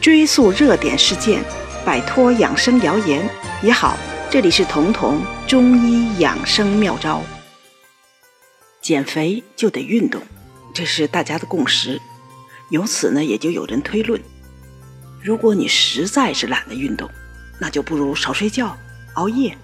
[0.00, 1.42] 追溯热点事件，
[1.84, 3.28] 摆脱养生谣言
[3.62, 3.96] 也好。
[4.30, 7.22] 这里是彤彤中医养生妙招。
[8.82, 10.20] 减肥就得运动，
[10.74, 12.00] 这是大家的共识。
[12.70, 14.20] 由此呢，也就有人推论：
[15.22, 17.08] 如果你实在是懒得运动，
[17.58, 18.76] 那就不如少睡觉、
[19.14, 19.56] 熬夜。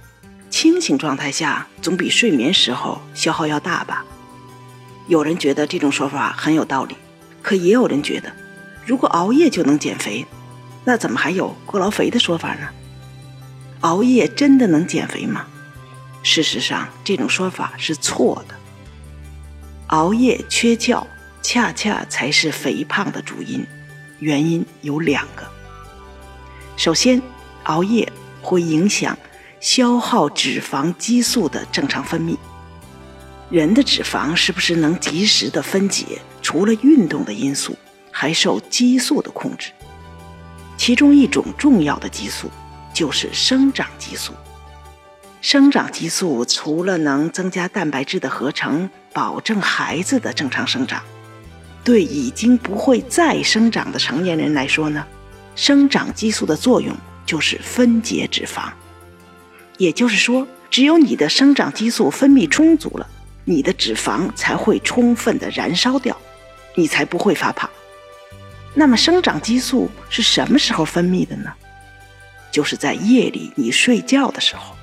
[0.49, 4.05] 清醒状态下总比睡眠时候消耗要大吧？
[5.07, 6.97] 有人觉得这种说法很有道理，
[7.43, 8.33] 可也有人觉得，
[8.91, 10.27] 如果熬夜就能减肥，
[10.85, 12.69] 那怎么还有过劳肥的说法呢？
[13.83, 15.47] 熬夜真的能减肥吗？
[16.25, 18.55] 事实上，这种说法是错的。
[19.91, 21.07] 熬夜缺觉，
[21.41, 23.65] 恰恰才是肥胖的主因。
[24.19, 25.49] 原因有两个。
[26.77, 27.23] 首先，
[27.67, 28.13] 熬夜
[28.43, 29.17] 会影响
[29.61, 32.37] 消耗脂肪激素的正常分泌。
[33.51, 36.21] 人的脂肪是不是能及时的分解？
[36.43, 37.77] 除了运动的因素，
[38.21, 39.71] 还受激素的控制。
[40.77, 42.51] 其中一种重要的激素
[42.93, 44.35] 就是生长激素。
[45.41, 51.03] 生长激素除了能增加蛋白质的合成，保证孩子的正常生长，
[51.83, 55.03] 对已经不会再生长的成年人来说呢，
[55.57, 58.71] 生长激素的作用就是分解脂肪。
[59.79, 63.09] 也就是说，只有你的生长激素分泌充足了，
[63.47, 66.15] 你的脂肪才会充分的燃烧掉，
[66.75, 67.71] 你才不会发胖。
[68.75, 71.53] 那么，生长激素是什么时候分泌的呢？
[72.53, 74.77] 就是在夜里你睡觉的时候。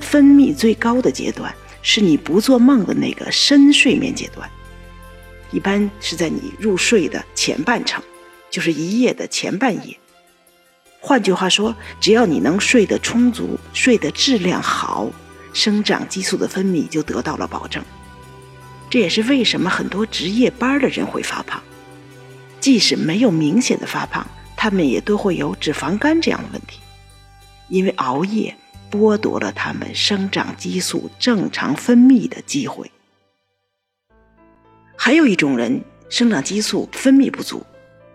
[0.00, 4.48] 分泌最高的阶段是你不做梦的那个深睡眠阶段，
[5.52, 8.02] 一般是在你入睡的前半程，
[8.50, 9.94] 就是一夜的前半夜。
[11.00, 15.10] 换句话说，只要你能睡得充足、睡得质量好，
[15.52, 17.84] 生长激素的分泌就得到了保证。
[18.88, 21.62] 这也是为什么很多值夜班的人会发胖，
[22.60, 26.80] 即使没有明显的发胖，他们也都会有脂肪肝这样的问题，
[27.68, 28.54] 因为熬夜。
[28.90, 32.90] 剥夺了他们生长激素正常分泌的机会。
[34.96, 37.64] 还有一种人生长激素分泌不足，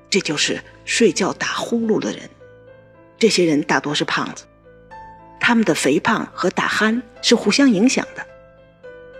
[0.09, 2.29] 这就是睡觉打呼噜的人。
[3.17, 4.43] 这些人大多是胖子，
[5.39, 8.27] 他们的肥胖和打鼾是互相影响的。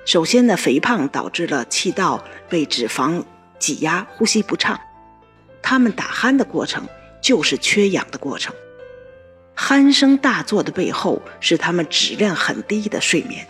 [0.04, 3.24] 首先呢，肥胖导致了气道被脂肪
[3.58, 4.78] 挤压，呼吸不畅。
[5.68, 6.88] 他们打鼾的过程
[7.20, 8.54] 就是缺氧的过程。
[9.58, 13.48] 鼾声大作的背后是他们质量很低的睡眠，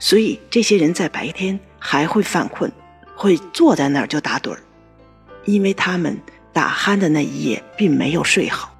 [0.00, 2.72] 所以这些人在白天还会犯困，
[3.14, 4.58] 会坐在那儿就打盹儿，
[5.44, 6.18] 因为他们
[6.52, 8.74] 打鼾的那一夜并没有睡好。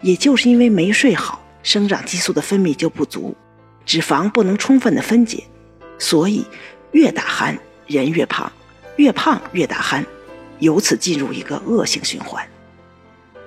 [0.00, 3.36] 也就是因为没睡好，生长激素的分泌就不足，
[3.86, 5.44] 脂肪不能充分的分解，
[6.00, 6.44] 所以
[6.90, 7.56] 越打鼾
[7.86, 8.50] 人越胖，
[8.96, 10.04] 越胖越打鼾，
[10.60, 12.46] 由此进入一个恶性循环。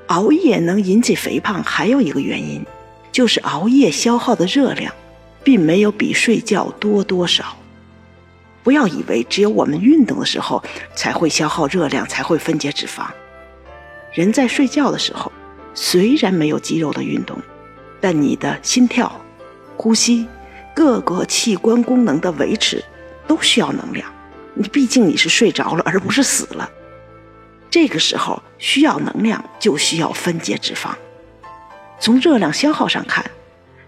[0.08, 2.64] 熬夜能引起肥胖，还有一个原因，
[3.12, 4.94] 就是熬夜消耗的热量，
[5.44, 7.58] 并没有比睡觉多多少。
[8.62, 10.64] 不要以为只有我们运动的时候
[10.96, 13.08] 才会消耗热量，才会分解脂肪。
[14.12, 15.32] 人在睡觉的时候，
[15.74, 17.38] 虽然没有肌肉的运动，
[18.00, 19.20] 但你的心跳、
[19.76, 20.28] 呼吸、
[20.76, 22.84] 各个器官功能的维持，
[23.28, 24.08] 都需要能量。
[24.54, 26.70] 你毕竟你是睡着了，而不是死了。
[27.74, 30.92] 这个时候需要能量，就需要分解脂肪。
[32.00, 33.26] 从热量消耗上看，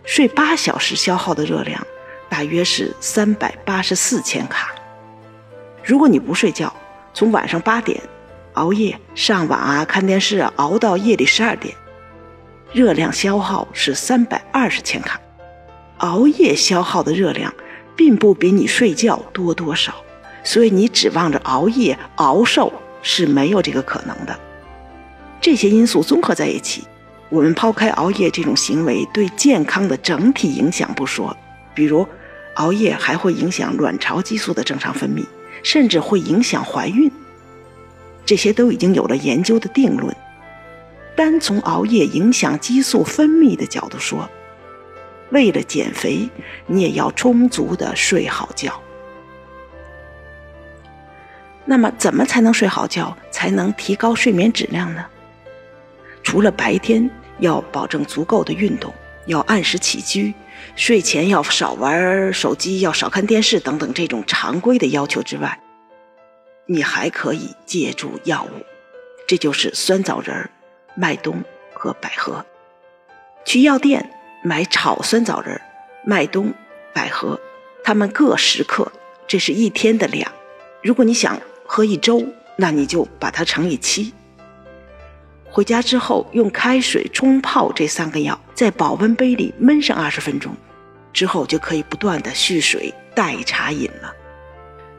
[0.03, 1.85] 睡八小时消耗的热量
[2.27, 4.73] 大约是三百八十四千卡。
[5.83, 6.75] 如果你不睡觉，
[7.13, 8.01] 从晚上八点
[8.53, 11.75] 熬夜上网啊、看电视啊，熬到夜里十二点，
[12.73, 15.21] 热量消耗是三百二十千卡。
[15.97, 17.53] 熬夜消耗的热量
[17.95, 19.93] 并不比你睡觉多多少，
[20.43, 22.73] 所以你指望着熬夜熬瘦。
[23.07, 24.37] 是没有这个可能的。
[25.39, 26.83] 这些因素综合在一起，
[27.29, 31.37] 我们抛开熬夜这种行为对健康的整体影响不说，
[31.75, 32.07] 比如
[32.55, 35.23] 熬夜还会影响卵巢激素的正常分泌，
[35.61, 37.11] 甚至会影响怀孕。
[38.25, 40.13] 这些都已经有了研究的定论。
[41.15, 44.27] 单从熬夜影响激素分泌的角度说，
[45.29, 46.27] 为了减肥，
[46.65, 48.81] 你也要充足的睡好觉。
[51.65, 55.05] 那么，怎么才能睡好觉，才能提高睡眠质量呢？
[56.23, 57.09] 除了白天
[57.39, 58.93] 要保证足够的运动，
[59.25, 60.33] 要按时起居，
[60.75, 65.59] 睡前要少玩手机，要少看电视等等这种常规的要求之外，
[66.67, 68.63] 你还可以借助药物，
[69.27, 70.49] 这就是酸枣仁、
[70.95, 72.45] 麦冬和百合。
[73.43, 74.11] 去药店
[74.43, 75.59] 买炒酸枣仁、
[76.03, 76.53] 麦冬、
[76.93, 77.39] 百合，
[77.83, 78.91] 它们各十克，
[79.27, 80.31] 这是一天的量。
[80.83, 82.25] 如果你想，喝一周，
[82.55, 84.13] 那你就把它乘以七，
[85.49, 90.55] 回家之后用开水冲泡这三个药，在保温杯里焖上二十分钟，
[91.11, 94.13] 之后就可以不断的蓄水代茶饮了。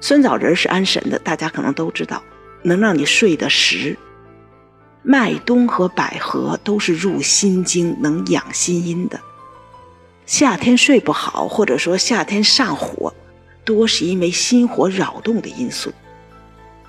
[0.00, 2.22] 酸枣仁是安神的，大家可能都知道，
[2.62, 3.96] 能让你睡得实。
[5.02, 9.20] 麦冬和百合都是入心经、能养心阴的。
[10.26, 13.14] 夏天睡不好，或者说夏天上火，
[13.64, 15.92] 多是因为心火扰动的因素。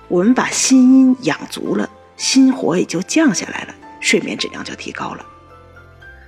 [0.08, 5.24] 我们把心阴养足了，心火也就降下来了，睡眠质量就提高了。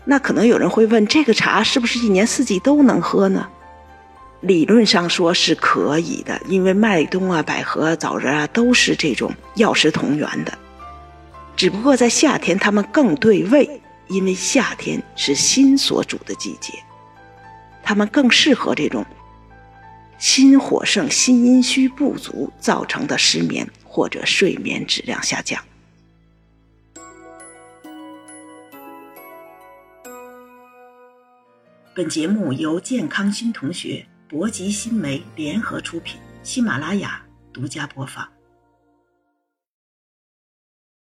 [0.04, 3.48] 那可能有人会问，这个茶是不是一年四季都能喝呢？
[4.40, 10.52] 理论上说是可以的，因为麦冬啊、百合、啊枣仁啊都是这种药食同源的。
[11.56, 16.72] 只不过在夏天，它们更对胃，因为夏天是心所主的季节，
[17.82, 19.04] 它们更适合这种
[20.20, 25.64] 心火盛、心阴虚不足造成的失眠或者睡眠质量下降。
[31.94, 38.28] 本节目由健康新同学、博吉新媒联合出品，喜马拉雅独家播放。